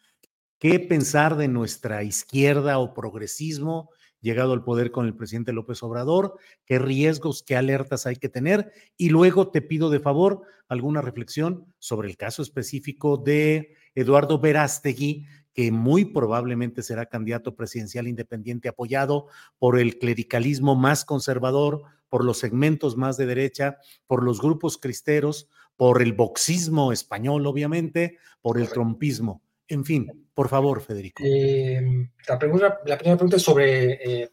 ¿Qué 0.59 0.79
pensar 0.79 1.37
de 1.37 1.47
nuestra 1.47 2.03
izquierda 2.03 2.77
o 2.79 2.93
progresismo? 2.93 3.89
llegado 4.21 4.53
al 4.53 4.63
poder 4.63 4.91
con 4.91 5.05
el 5.07 5.15
presidente 5.15 5.51
López 5.51 5.83
Obrador, 5.83 6.37
qué 6.65 6.79
riesgos, 6.79 7.43
qué 7.43 7.55
alertas 7.55 8.05
hay 8.05 8.15
que 8.15 8.29
tener. 8.29 8.71
Y 8.95 9.09
luego 9.09 9.49
te 9.49 9.61
pido 9.61 9.89
de 9.89 9.99
favor 9.99 10.43
alguna 10.67 11.01
reflexión 11.01 11.73
sobre 11.79 12.09
el 12.09 12.17
caso 12.17 12.41
específico 12.41 13.17
de 13.17 13.75
Eduardo 13.95 14.39
Verástegui, 14.39 15.25
que 15.53 15.72
muy 15.72 16.05
probablemente 16.05 16.84
será 16.84 17.05
candidato 17.05 17.55
presidencial 17.55 18.08
independiente 18.08 18.70
apoyado 18.70 19.27
por 19.60 19.79
el 19.79 19.98
clericalismo 19.98 20.75
más 20.75 21.05
conservador, 21.05 21.84
por 22.10 22.24
los 22.25 22.39
segmentos 22.39 22.98
más 22.98 23.17
de 23.17 23.25
derecha, 23.25 23.77
por 24.08 24.24
los 24.24 24.41
grupos 24.41 24.77
cristeros, 24.77 25.50
por 25.75 26.01
el 26.01 26.13
boxismo 26.13 26.91
español, 26.91 27.48
obviamente, 27.48 28.17
por 28.41 28.60
el 28.60 28.70
trompismo. 28.70 29.41
En 29.67 29.86
fin, 29.86 30.27
por 30.34 30.50
favor, 30.50 30.81
Federico. 30.81 31.24
Em, 31.25 32.10
la, 32.27 32.38
primera 32.38 32.81
pregunta 32.84 33.38
es 33.38 33.41
sobre 33.41 34.24
eh, 34.24 34.31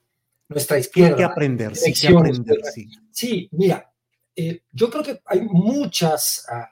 nuestra 0.49 0.79
izquierda. 0.79 1.17
¿Qué 1.17 1.25
aprender? 1.25 1.77
Sí, 1.77 1.93
¿qué 1.93 2.09
aprender? 2.09 2.59
Sí. 3.13 3.49
mira, 3.53 3.93
eh, 4.35 4.63
yo 4.73 4.91
creo 4.91 5.03
que 5.03 5.21
hay 5.25 5.43
muchas 5.43 6.45
ah, 6.51 6.69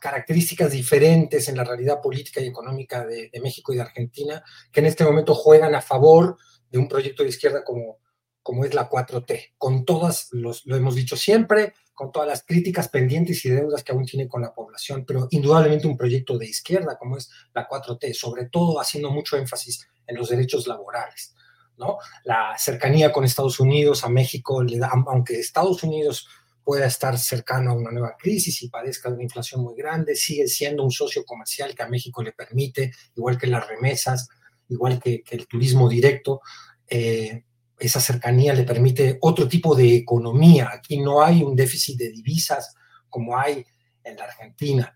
características 0.00 0.72
diferentes 0.72 1.48
en 1.48 1.56
la 1.56 1.64
realidad 1.64 2.00
política 2.00 2.40
y 2.40 2.46
económica 2.46 3.04
de, 3.06 3.30
México 3.42 3.72
y 3.72 3.76
de 3.76 3.82
Argentina 3.82 4.42
que 4.72 4.80
en 4.80 4.86
este 4.86 5.04
momento 5.04 5.34
juegan 5.34 5.74
a 5.74 5.80
favor 5.80 6.36
de 6.70 6.78
un 6.78 6.88
proyecto 6.88 7.22
de 7.22 7.30
izquierda 7.30 7.64
como, 7.64 7.98
como 8.42 8.64
es 8.64 8.74
la 8.74 8.88
4T, 8.88 9.54
con 9.56 9.84
todas, 9.84 10.28
los, 10.32 10.66
lo 10.66 10.76
hemos 10.76 10.94
dicho 10.94 11.16
siempre, 11.16 11.72
con 11.94 12.12
todas 12.12 12.28
las 12.28 12.44
críticas 12.44 12.88
pendientes 12.88 13.44
y 13.44 13.50
deudas 13.50 13.82
que 13.82 13.92
aún 13.92 14.04
tiene 14.04 14.28
con 14.28 14.42
la 14.42 14.54
población, 14.54 15.04
pero 15.06 15.26
indudablemente 15.30 15.86
un 15.86 15.96
proyecto 15.96 16.38
de 16.38 16.46
izquierda 16.46 16.96
como 16.96 17.16
es 17.16 17.30
la 17.54 17.68
4T, 17.68 18.12
sobre 18.14 18.46
todo 18.46 18.80
haciendo 18.80 19.10
mucho 19.10 19.36
énfasis 19.36 19.88
en 20.06 20.16
los 20.16 20.28
derechos 20.28 20.66
laborales. 20.66 21.34
¿no? 21.76 21.98
La 22.24 22.56
cercanía 22.58 23.12
con 23.12 23.24
Estados 23.24 23.60
Unidos, 23.60 24.04
a 24.04 24.08
México, 24.08 24.62
le 24.62 24.78
da, 24.78 24.90
aunque 25.06 25.38
Estados 25.38 25.82
Unidos 25.82 26.28
pueda 26.68 26.84
estar 26.84 27.16
cercano 27.16 27.70
a 27.70 27.74
una 27.74 27.90
nueva 27.90 28.14
crisis 28.18 28.62
y 28.62 28.68
padezca 28.68 29.08
de 29.08 29.14
una 29.14 29.22
inflación 29.22 29.62
muy 29.62 29.74
grande, 29.74 30.14
sigue 30.14 30.46
siendo 30.48 30.84
un 30.84 30.90
socio 30.90 31.24
comercial 31.24 31.74
que 31.74 31.82
a 31.82 31.88
México 31.88 32.22
le 32.22 32.32
permite, 32.32 32.92
igual 33.16 33.38
que 33.38 33.46
las 33.46 33.66
remesas, 33.66 34.28
igual 34.68 35.00
que, 35.00 35.24
el 35.30 35.46
turismo 35.46 35.88
directo, 35.88 36.42
eh, 36.86 37.44
esa 37.78 38.00
cercanía 38.00 38.52
le 38.52 38.64
permite 38.64 39.16
otro 39.22 39.48
tipo 39.48 39.74
de 39.74 39.96
economía. 39.96 40.68
Aquí 40.70 41.00
no 41.00 41.22
hay 41.22 41.42
un 41.42 41.56
déficit 41.56 41.96
de 41.96 42.10
divisas 42.10 42.74
como 43.08 43.38
hay 43.38 43.64
en 44.04 44.16
la 44.16 44.24
Argentina. 44.24 44.94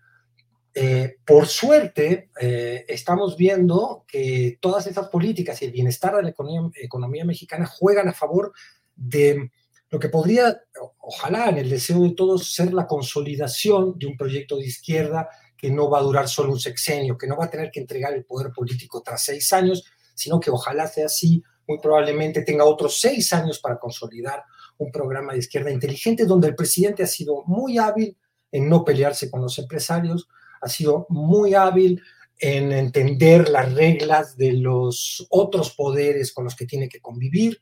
Eh, 0.75 1.15
por 1.25 1.47
suerte, 1.47 2.29
eh, 2.39 2.85
estamos 2.87 3.35
viendo 3.35 4.05
que 4.07 4.59
todas 4.61 4.85
esas 4.85 5.07
políticas 5.07 5.59
y 5.59 5.65
el 5.65 5.71
bienestar 5.71 6.15
de 6.17 6.21
la 6.21 6.29
economía, 6.29 7.25
mexicana 7.25 7.65
juegan 7.65 8.09
a 8.09 8.13
favor 8.13 8.53
de 8.95 9.49
lo 9.93 9.99
que 9.99 10.09
podría, 10.09 10.59
ojalá 11.01 11.49
en 11.49 11.59
el 11.59 11.69
deseo 11.69 12.01
de 12.01 12.15
todos, 12.15 12.51
ser 12.51 12.73
la 12.73 12.87
consolidación 12.87 13.93
de 13.99 14.07
un 14.07 14.17
proyecto 14.17 14.57
de 14.57 14.65
izquierda 14.65 15.29
que 15.55 15.69
no 15.69 15.87
va 15.87 15.99
a 15.99 16.01
durar 16.01 16.27
solo 16.27 16.51
un 16.51 16.59
sexenio, 16.59 17.15
que 17.15 17.27
no 17.27 17.37
va 17.37 17.45
a 17.45 17.49
tener 17.51 17.69
que 17.69 17.79
entregar 17.79 18.11
el 18.15 18.25
poder 18.25 18.51
político 18.51 19.03
tras 19.03 19.23
seis 19.23 19.53
años, 19.53 19.83
sino 20.15 20.39
que 20.39 20.49
ojalá 20.49 20.87
sea 20.87 21.05
así 21.05 21.43
muy 21.67 21.77
probablemente 21.77 22.41
tenga 22.41 22.65
otros 22.65 22.99
seis 22.99 23.31
años 23.33 23.59
para 23.59 23.77
consolidar 23.77 24.43
un 24.79 24.91
programa 24.91 25.33
de 25.33 25.39
izquierda 25.39 25.69
inteligente 25.69 26.25
donde 26.25 26.47
el 26.47 26.55
presidente 26.55 27.03
ha 27.03 27.07
sido 27.07 27.43
muy 27.45 27.77
hábil 27.77 28.17
en 28.51 28.67
no 28.67 28.83
pelearse 28.83 29.29
con 29.29 29.43
los 29.43 29.59
empresarios, 29.59 30.27
ha 30.59 30.69
sido 30.69 31.05
muy 31.09 31.53
hábil 31.53 32.01
en 32.39 32.71
entender 32.71 33.47
las 33.47 33.71
reglas 33.71 34.37
de 34.37 34.53
los 34.53 35.27
otros 35.29 35.75
poderes 35.75 36.33
con 36.33 36.45
los 36.45 36.55
que 36.55 36.65
tiene 36.65 36.89
que 36.89 36.99
convivir 36.99 37.61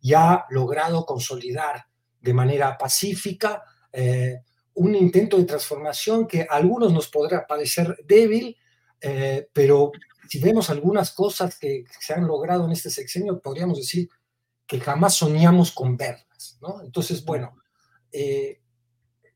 y 0.00 0.14
ha 0.14 0.46
logrado 0.50 1.04
consolidar 1.04 1.86
de 2.20 2.34
manera 2.34 2.76
pacífica 2.76 3.62
eh, 3.92 4.42
un 4.74 4.94
intento 4.94 5.36
de 5.36 5.44
transformación 5.44 6.26
que 6.26 6.42
a 6.42 6.54
algunos 6.54 6.92
nos 6.92 7.08
podrá 7.08 7.46
parecer 7.46 7.96
débil, 8.04 8.56
eh, 9.00 9.48
pero 9.52 9.92
si 10.28 10.38
vemos 10.38 10.70
algunas 10.70 11.12
cosas 11.12 11.58
que 11.58 11.84
se 11.98 12.14
han 12.14 12.26
logrado 12.26 12.64
en 12.64 12.72
este 12.72 12.90
sexenio, 12.90 13.40
podríamos 13.40 13.78
decir 13.78 14.08
que 14.66 14.80
jamás 14.80 15.14
soñamos 15.14 15.72
con 15.72 15.96
verlas, 15.96 16.58
¿no? 16.62 16.80
Entonces, 16.82 17.24
bueno, 17.24 17.56
eh, 18.12 18.60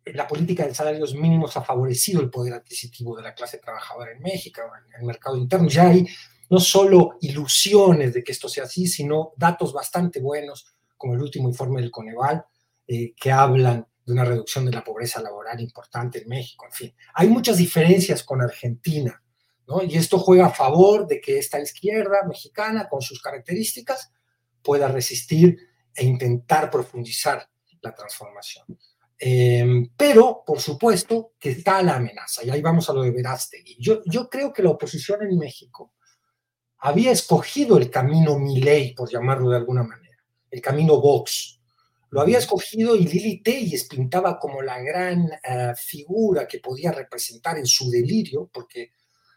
la 0.07 0.29
política 0.29 0.67
de 0.67 0.75
salarios 0.75 1.15
mínimos 1.15 1.57
ha 1.57 1.63
favorecido 1.63 2.21
el 2.21 2.31
poder 2.31 2.55
adquisitivo 2.55 3.17
de 3.17 3.23
la 3.23 3.35
clase 3.35 3.59
trabajadora 3.59 4.13
en 4.13 4.21
México, 4.21 4.61
en 4.63 5.01
el 5.01 5.07
mercado 5.07 5.37
interno. 5.37 5.69
Ya 5.69 5.89
hay 5.89 6.07
no 6.51 6.61
solo 6.61 7.17
ilusiones 7.21 8.15
de 8.15 8.23
que 8.23 8.33
esto 8.33 8.49
sea 8.49 8.65
así, 8.65 8.87
sino 8.87 9.33
datos 9.37 9.73
bastante 9.73 10.21
buenos, 10.21 10.67
como 10.97 11.15
el 11.15 11.23
último 11.23 11.49
informe 11.49 11.81
del 11.81 11.91
Coneval, 11.91 12.45
eh, 12.87 13.15
que 13.15 13.33
hablan 13.33 13.87
de 14.05 14.13
una 14.13 14.25
reducción 14.25 14.67
de 14.67 14.73
la 14.73 14.85
pobreza 14.85 15.23
laboral 15.23 15.61
importante 15.61 16.23
en 16.23 16.29
México. 16.29 16.67
En 16.67 16.73
fin, 16.73 16.95
hay 17.15 17.29
muchas 17.29 17.57
diferencias 17.57 18.23
con 18.23 18.43
Argentina 18.43 19.21
y 19.89 19.97
esto 19.97 20.19
juega 20.19 20.47
a 20.47 20.51
favor 20.51 21.07
de 21.07 21.21
que 21.21 21.39
esta 21.39 21.59
izquierda 21.59 22.23
mexicana, 22.29 22.89
con 22.89 23.01
sus 23.01 23.21
características, 23.21 24.13
pueda 24.63 24.89
resistir 24.89 25.57
e 25.95 26.05
intentar 26.05 26.71
profundizar 26.71 27.49
la 27.81 27.95
transformación. 27.95 28.67
Em, 29.19 29.91
pero, 29.97 30.43
por 30.45 30.61
supuesto, 30.61 31.33
que 31.39 31.51
está 31.51 31.83
la 31.83 31.97
amenaza, 31.97 32.45
y 32.45 32.51
ahí 32.51 32.61
vamos 32.61 32.91
a 32.91 32.93
lo 32.93 33.03
de 33.03 33.11
Verástegui. 33.11 33.77
Yo, 33.79 34.03
yo 34.05 34.29
creo 34.29 34.53
que 34.53 34.63
la 34.63 34.71
oposición 34.71 35.23
en 35.23 35.39
México 35.39 35.95
había 36.85 37.13
escogido 37.13 37.79
el 37.79 37.91
camino 37.91 38.39
Milei, 38.39 38.95
por 38.95 39.11
llamarlo 39.11 39.49
de 39.49 39.57
alguna 39.57 39.85
manera, 39.85 40.23
el 40.51 40.61
camino 40.61 41.01
Vox. 41.01 41.59
Lo 42.11 42.21
había 42.21 42.37
escogido 42.37 42.95
y 42.95 43.07
Lili 43.07 43.43
Telles 43.43 43.85
pintaba 43.85 44.39
como 44.39 44.61
la 44.61 44.79
gran 44.81 45.31
eh, 45.43 45.73
figura 45.77 46.47
que 46.47 46.59
podía 46.59 46.93
representar 46.93 47.57
en 47.57 47.67
su 47.67 47.91
delirio, 47.91 48.51
porque 48.53 48.93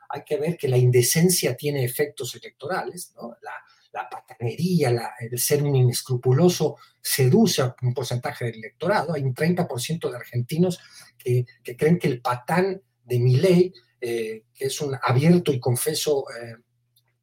hay 0.09 0.23
que 0.25 0.35
ver 0.35 0.57
que 0.57 0.67
la 0.67 0.77
indecencia 0.77 1.55
tiene 1.55 1.85
efectos 1.85 2.35
electorales, 2.35 3.13
¿no? 3.15 3.37
la, 3.41 3.53
la 3.93 4.09
patanería, 4.09 5.13
el 5.17 5.39
ser 5.39 5.63
un 5.63 5.73
inescrupuloso 5.73 6.75
seduce 7.01 7.61
a 7.61 7.73
un 7.81 7.93
porcentaje 7.93 8.43
del 8.43 8.55
electorado. 8.55 9.13
Hay 9.13 9.23
un 9.23 9.33
30% 9.33 10.09
de 10.09 10.17
argentinos 10.17 10.81
que, 11.17 11.45
que, 11.63 11.77
creen 11.77 11.97
que 11.97 12.09
el 12.09 12.21
patán 12.21 12.81
de 13.05 13.19
mi 13.19 13.37
ley, 13.37 13.73
eh, 14.01 14.43
que 14.53 14.65
es 14.65 14.81
un 14.81 14.97
abierto 15.01 15.53
y 15.53 15.61
confeso, 15.61 16.25
eh, 16.29 16.57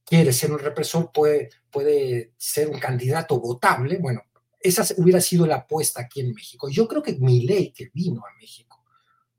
quiere 0.05 0.33
ser 0.33 0.53
un 0.53 0.59
represor, 0.59 1.11
puede, 1.13 1.51
puede 1.71 2.33
ser 2.37 2.69
un 2.69 2.79
candidato 2.79 3.41
votable. 3.41 3.99
Bueno, 3.99 4.23
esa 4.61 4.85
hubiera 4.97 5.21
sido 5.21 5.47
la 5.47 5.57
apuesta 5.57 6.03
aquí 6.03 6.21
en 6.21 6.33
México. 6.33 6.69
Yo 6.69 6.87
creo 6.89 7.03
que 7.03 7.15
mi 7.15 7.47
ley 7.47 7.73
que 7.73 7.91
vino 7.93 8.21
a 8.21 8.39
México, 8.39 8.85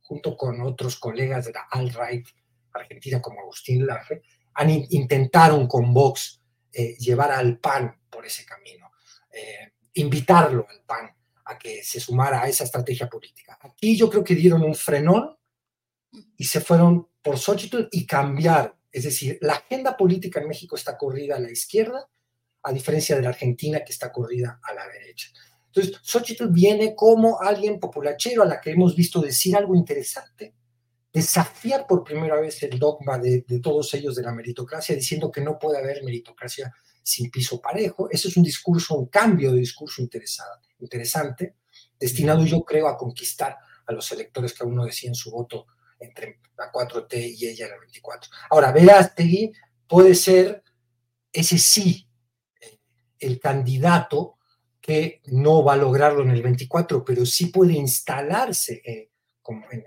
junto 0.01 0.35
con 0.37 0.61
otros 0.61 0.97
colegas 0.97 1.45
de 1.45 1.53
la 1.53 1.67
alt-right, 1.71 2.27
Argentina 2.73 3.21
como 3.21 3.39
Agustín 3.39 3.85
Laje, 3.85 4.21
han 4.55 4.69
intentaron 4.69 5.67
con 5.67 5.93
Vox 5.93 6.41
eh, 6.71 6.95
llevar 6.97 7.31
al 7.31 7.57
PAN 7.59 8.01
por 8.09 8.25
ese 8.25 8.45
camino, 8.45 8.91
eh, 9.31 9.73
invitarlo 9.93 10.65
al 10.69 10.81
PAN 10.85 11.09
a 11.45 11.57
que 11.57 11.83
se 11.83 11.99
sumara 11.99 12.41
a 12.41 12.47
esa 12.47 12.63
estrategia 12.63 13.09
política. 13.09 13.57
Aquí 13.61 13.95
yo 13.95 14.09
creo 14.09 14.23
que 14.23 14.35
dieron 14.35 14.63
un 14.63 14.75
frenón 14.75 15.37
y 16.37 16.43
se 16.43 16.61
fueron 16.61 17.09
por 17.21 17.37
Xochitl 17.37 17.87
y 17.91 18.05
cambiaron. 18.05 18.73
Es 18.95 19.03
decir, 19.03 19.37
la 19.41 19.55
agenda 19.55 19.97
política 19.97 20.39
en 20.39 20.47
México 20.47 20.77
está 20.77 20.97
corrida 20.97 21.35
a 21.35 21.39
la 21.41 21.51
izquierda, 21.51 22.07
a 22.63 22.71
diferencia 22.71 23.17
de 23.17 23.23
la 23.23 23.27
Argentina 23.27 23.83
que 23.83 23.91
está 23.91 24.09
corrida 24.09 24.57
a 24.63 24.73
la 24.73 24.87
derecha. 24.87 25.31
Entonces, 25.65 25.99
Xochitl 26.01 26.47
viene 26.47 26.95
como 26.95 27.41
alguien 27.41 27.77
populachero 27.77 28.43
a 28.43 28.45
la 28.45 28.61
que 28.61 28.71
hemos 28.71 28.95
visto 28.95 29.19
decir 29.19 29.53
algo 29.57 29.75
interesante, 29.75 30.55
desafiar 31.11 31.85
por 31.85 32.05
primera 32.05 32.39
vez 32.39 32.63
el 32.63 32.79
dogma 32.79 33.17
de, 33.17 33.43
todos 33.61 33.93
ellos 33.95 34.15
de 34.15 34.23
la 34.23 34.31
meritocracia, 34.31 34.95
diciendo 34.95 35.29
que 35.29 35.41
no 35.41 35.59
puede 35.59 35.77
haber 35.77 36.01
meritocracia 36.01 36.73
sin 37.03 37.29
piso 37.29 37.59
parejo. 37.59 38.09
Ese 38.09 38.29
es 38.29 38.37
un 38.37 38.43
discurso, 38.43 38.95
un 38.95 39.07
cambio 39.07 39.51
de 39.51 39.59
discurso 39.59 40.01
interesante, 40.01 41.55
destinado 41.99 42.45
yo 42.45 42.63
creo 42.63 42.87
a 42.87 42.95
conquistar 42.95 43.57
a 43.87 43.91
los 43.91 44.09
electores 44.13 44.53
que 44.53 44.63
aún 44.63 44.75
no 44.75 44.85
decían 44.85 45.15
su 45.15 45.31
voto 45.31 45.67
entre 45.99 46.39
la 46.57 46.71
4T 46.71 47.35
y 47.37 47.47
ella 47.47 47.67
el 47.67 47.79
24. 47.79 48.31
Ahora, 48.49 48.71
Verástegui 48.71 49.51
puede 49.87 50.15
ser 50.15 50.63
ese 51.31 51.57
sí, 51.57 52.07
eh, 52.59 52.79
el 53.19 53.39
candidato 53.39 54.37
que 54.79 55.21
no 55.25 55.63
va 55.63 55.73
a 55.73 55.77
lograrlo 55.77 56.21
en 56.23 56.29
el 56.29 56.41
24, 56.41 57.03
pero 57.03 57.25
sí 57.25 57.47
puede 57.47 57.73
instalarse 57.73 58.81
eh, 58.85 59.09
como 59.41 59.65
en, 59.71 59.83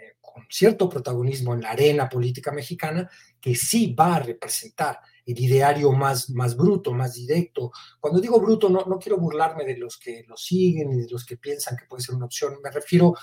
cierto 0.48 0.88
protagonismo 0.88 1.54
en 1.54 1.62
la 1.62 1.70
arena 1.70 2.08
política 2.08 2.52
mexicana, 2.52 3.08
que 3.40 3.54
sí 3.54 3.94
va 3.94 4.16
a 4.16 4.20
representar 4.20 5.00
el 5.24 5.38
ideario 5.38 5.92
más, 5.92 6.30
más 6.30 6.56
bruto, 6.56 6.92
más 6.92 7.14
directo. 7.14 7.70
Cuando 8.00 8.20
digo 8.20 8.40
bruto, 8.40 8.68
no, 8.68 8.84
no 8.86 8.98
quiero 8.98 9.18
burlarme 9.18 9.64
de 9.64 9.76
los 9.76 9.98
que 9.98 10.24
lo 10.26 10.36
siguen 10.36 10.92
y 10.92 11.02
de 11.02 11.10
los 11.10 11.24
que 11.24 11.36
piensan 11.36 11.76
que 11.76 11.86
puede 11.86 12.02
ser 12.02 12.14
una 12.14 12.26
opción, 12.26 12.56
me 12.62 12.70
refiero 12.70 13.14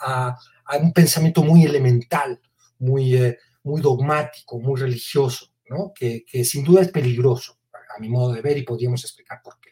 a 0.00 0.38
un 0.80 0.92
pensamiento 0.92 1.42
muy 1.42 1.64
elemental, 1.64 2.40
muy, 2.78 3.16
eh, 3.16 3.38
muy 3.62 3.80
dogmático, 3.80 4.58
muy 4.60 4.80
religioso, 4.80 5.52
¿no? 5.68 5.92
que, 5.94 6.24
que 6.24 6.44
sin 6.44 6.64
duda 6.64 6.82
es 6.82 6.88
peligroso, 6.88 7.58
a 7.96 8.00
mi 8.00 8.08
modo 8.08 8.32
de 8.32 8.42
ver, 8.42 8.58
y 8.58 8.62
podríamos 8.62 9.04
explicar 9.04 9.40
por 9.42 9.58
qué. 9.60 9.70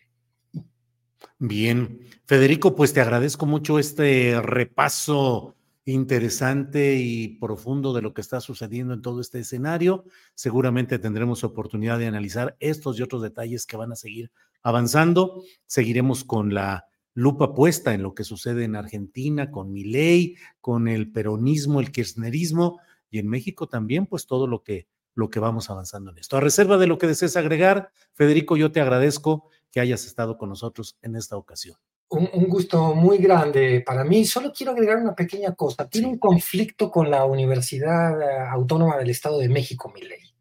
Bien, 1.38 2.00
Federico, 2.26 2.74
pues 2.74 2.92
te 2.92 3.00
agradezco 3.00 3.46
mucho 3.46 3.78
este 3.78 4.40
repaso 4.40 5.54
interesante 5.84 6.96
y 6.96 7.36
profundo 7.38 7.92
de 7.92 8.00
lo 8.00 8.14
que 8.14 8.22
está 8.22 8.40
sucediendo 8.40 8.94
en 8.94 9.02
todo 9.02 9.20
este 9.20 9.40
escenario. 9.40 10.04
Seguramente 10.34 10.98
tendremos 10.98 11.44
oportunidad 11.44 11.98
de 11.98 12.06
analizar 12.06 12.56
estos 12.60 12.98
y 12.98 13.02
otros 13.02 13.20
detalles 13.20 13.66
que 13.66 13.76
van 13.76 13.92
a 13.92 13.96
seguir 13.96 14.30
avanzando. 14.62 15.42
Seguiremos 15.66 16.24
con 16.24 16.54
la 16.54 16.86
lupa 17.14 17.54
puesta 17.54 17.94
en 17.94 18.02
lo 18.02 18.14
que 18.14 18.24
sucede 18.24 18.64
en 18.64 18.76
Argentina, 18.76 19.50
con 19.50 19.72
Milei, 19.72 20.36
con 20.60 20.88
el 20.88 21.10
peronismo, 21.10 21.80
el 21.80 21.92
kirchnerismo 21.92 22.80
y 23.10 23.18
en 23.18 23.28
México 23.28 23.68
también, 23.68 24.06
pues 24.06 24.26
todo 24.26 24.46
lo 24.46 24.62
que 24.62 24.86
lo 25.16 25.30
que 25.30 25.38
vamos 25.38 25.70
avanzando 25.70 26.10
en 26.10 26.18
esto. 26.18 26.36
A 26.36 26.40
reserva 26.40 26.76
de 26.76 26.88
lo 26.88 26.98
que 26.98 27.06
desees 27.06 27.36
agregar, 27.36 27.90
Federico, 28.14 28.56
yo 28.56 28.72
te 28.72 28.80
agradezco 28.80 29.48
que 29.70 29.78
hayas 29.78 30.06
estado 30.06 30.36
con 30.36 30.48
nosotros 30.48 30.98
en 31.02 31.14
esta 31.14 31.36
ocasión 31.36 31.78
un, 32.08 32.48
gusto 32.48 32.94
muy 32.94 33.18
grande 33.18 33.82
para 33.84 34.04
mí. 34.04 34.24
Solo 34.24 34.52
quiero 34.52 34.72
agregar 34.72 34.98
una 34.98 35.14
pequeña 35.14 35.54
cosa. 35.54 35.88
Tiene 35.88 36.08
un 36.08 36.18
conflicto 36.18 36.90
con 36.90 37.10
la 37.10 37.24
Universidad 37.24 38.20
eh, 38.20 38.48
Autónoma 38.50 38.96
del 38.96 39.10
Estado 39.10 39.38
de 39.38 39.48
México, 39.48 39.92
mi 39.94 40.02
ley, 40.02 40.34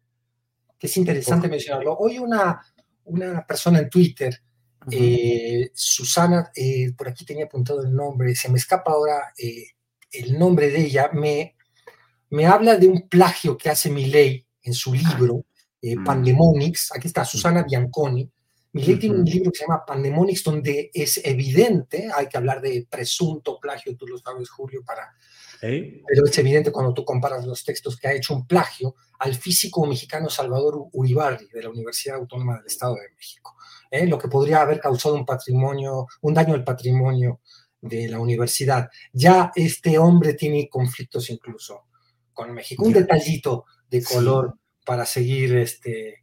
que 0.78 0.86
es 0.86 0.96
interesante 0.96 1.48
mencionarlo. 1.48 1.96
Hoy 1.96 2.18
una, 2.18 2.60
una 3.04 3.46
persona 3.46 3.80
en 3.80 3.90
Twitter, 3.90 4.40
eh, 4.90 5.70
Susana, 5.74 6.50
eh, 6.54 6.92
por 6.96 7.08
aquí 7.08 7.24
tenía 7.24 7.44
apuntado 7.46 7.82
el 7.82 7.94
nombre, 7.94 8.34
se 8.34 8.48
me 8.48 8.58
escapa 8.58 8.92
ahora, 8.92 9.32
el 10.12 10.38
nombre 10.38 10.70
de 10.70 10.80
ella, 10.80 11.10
me, 11.12 11.56
me 12.30 12.46
habla 12.46 12.76
de 12.76 12.86
un 12.86 13.08
plagio 13.08 13.56
que 13.56 13.70
hace 13.70 13.90
Milley 13.90 14.46
en 14.62 14.74
su 14.74 14.92
libro, 14.92 15.44
eh, 15.80 15.96
mm. 15.96 16.04
Pandemonics. 16.04 16.92
Aquí 16.94 17.08
está 17.08 17.24
Susana 17.24 17.62
Bianconi. 17.62 18.30
Milley 18.72 18.98
tiene 18.98 19.16
un 19.16 19.24
libro 19.24 19.52
que 19.52 19.58
se 19.58 19.64
llama 19.64 19.84
Pandemonics, 19.86 20.42
donde 20.42 20.90
es 20.92 21.20
evidente, 21.24 22.10
hay 22.12 22.26
que 22.26 22.36
hablar 22.36 22.60
de 22.60 22.86
presunto 22.90 23.60
plagio, 23.60 23.96
tú 23.96 24.06
lo 24.06 24.18
sabes, 24.18 24.50
Julio, 24.50 24.82
para... 24.84 25.14
Pero 25.60 26.26
es 26.26 26.36
evidente 26.36 26.70
cuando 26.70 26.92
tú 26.92 27.06
comparas 27.06 27.46
los 27.46 27.64
textos 27.64 27.96
que 27.96 28.08
ha 28.08 28.12
hecho 28.12 28.34
un 28.34 28.46
plagio 28.46 28.96
al 29.20 29.34
físico 29.34 29.86
mexicano 29.86 30.28
Salvador 30.28 30.88
Uribarri 30.92 31.48
de 31.48 31.62
la 31.62 31.70
Universidad 31.70 32.16
Autónoma 32.16 32.58
del 32.58 32.66
Estado 32.66 32.96
de 32.96 33.14
México, 33.16 33.56
¿eh? 33.90 34.06
lo 34.06 34.18
que 34.18 34.28
podría 34.28 34.62
haber 34.62 34.80
causado 34.80 35.14
un 35.14 35.26
patrimonio, 35.26 36.06
un 36.22 36.34
daño 36.34 36.54
al 36.54 36.64
patrimonio 36.64 37.40
de 37.80 38.08
la 38.08 38.18
universidad. 38.18 38.88
Ya 39.12 39.52
este 39.54 39.98
hombre 39.98 40.34
tiene 40.34 40.68
conflictos 40.68 41.30
incluso 41.30 41.84
con 42.32 42.52
México. 42.52 42.84
Un 42.84 42.92
detallito 42.92 43.66
de 43.88 44.02
color 44.02 44.54
para 44.84 45.06
seguir 45.06 45.56
este, 45.56 46.22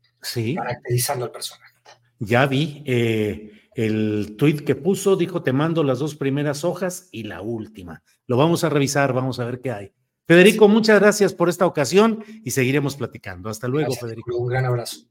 caracterizando 0.56 1.26
al 1.26 1.32
personaje. 1.32 1.74
Ya 2.20 2.46
vi 2.46 2.84
eh, 2.86 3.52
el 3.74 4.36
tuit 4.38 4.62
que 4.62 4.76
puso, 4.76 5.16
dijo, 5.16 5.42
te 5.42 5.54
mando 5.54 5.84
las 5.84 6.00
dos 6.00 6.16
primeras 6.16 6.64
hojas 6.64 7.10
y 7.12 7.24
la 7.24 7.42
última. 7.42 8.04
Lo 8.28 8.38
vamos 8.38 8.64
a 8.64 8.70
revisar, 8.70 9.14
vamos 9.14 9.40
a 9.40 9.46
ver 9.46 9.60
qué 9.62 9.72
hay. 9.72 9.94
Federico, 10.28 10.68
muchas 10.68 11.00
gracias 11.00 11.34
por 11.34 11.50
esta 11.50 11.66
ocasión 11.66 12.24
y 12.44 12.52
seguiremos 12.52 12.96
platicando. 12.96 13.50
Hasta 13.50 13.68
luego, 13.68 13.94
Federico. 13.96 14.38
Un 14.38 14.48
gran 14.48 14.66
abrazo. 14.66 15.11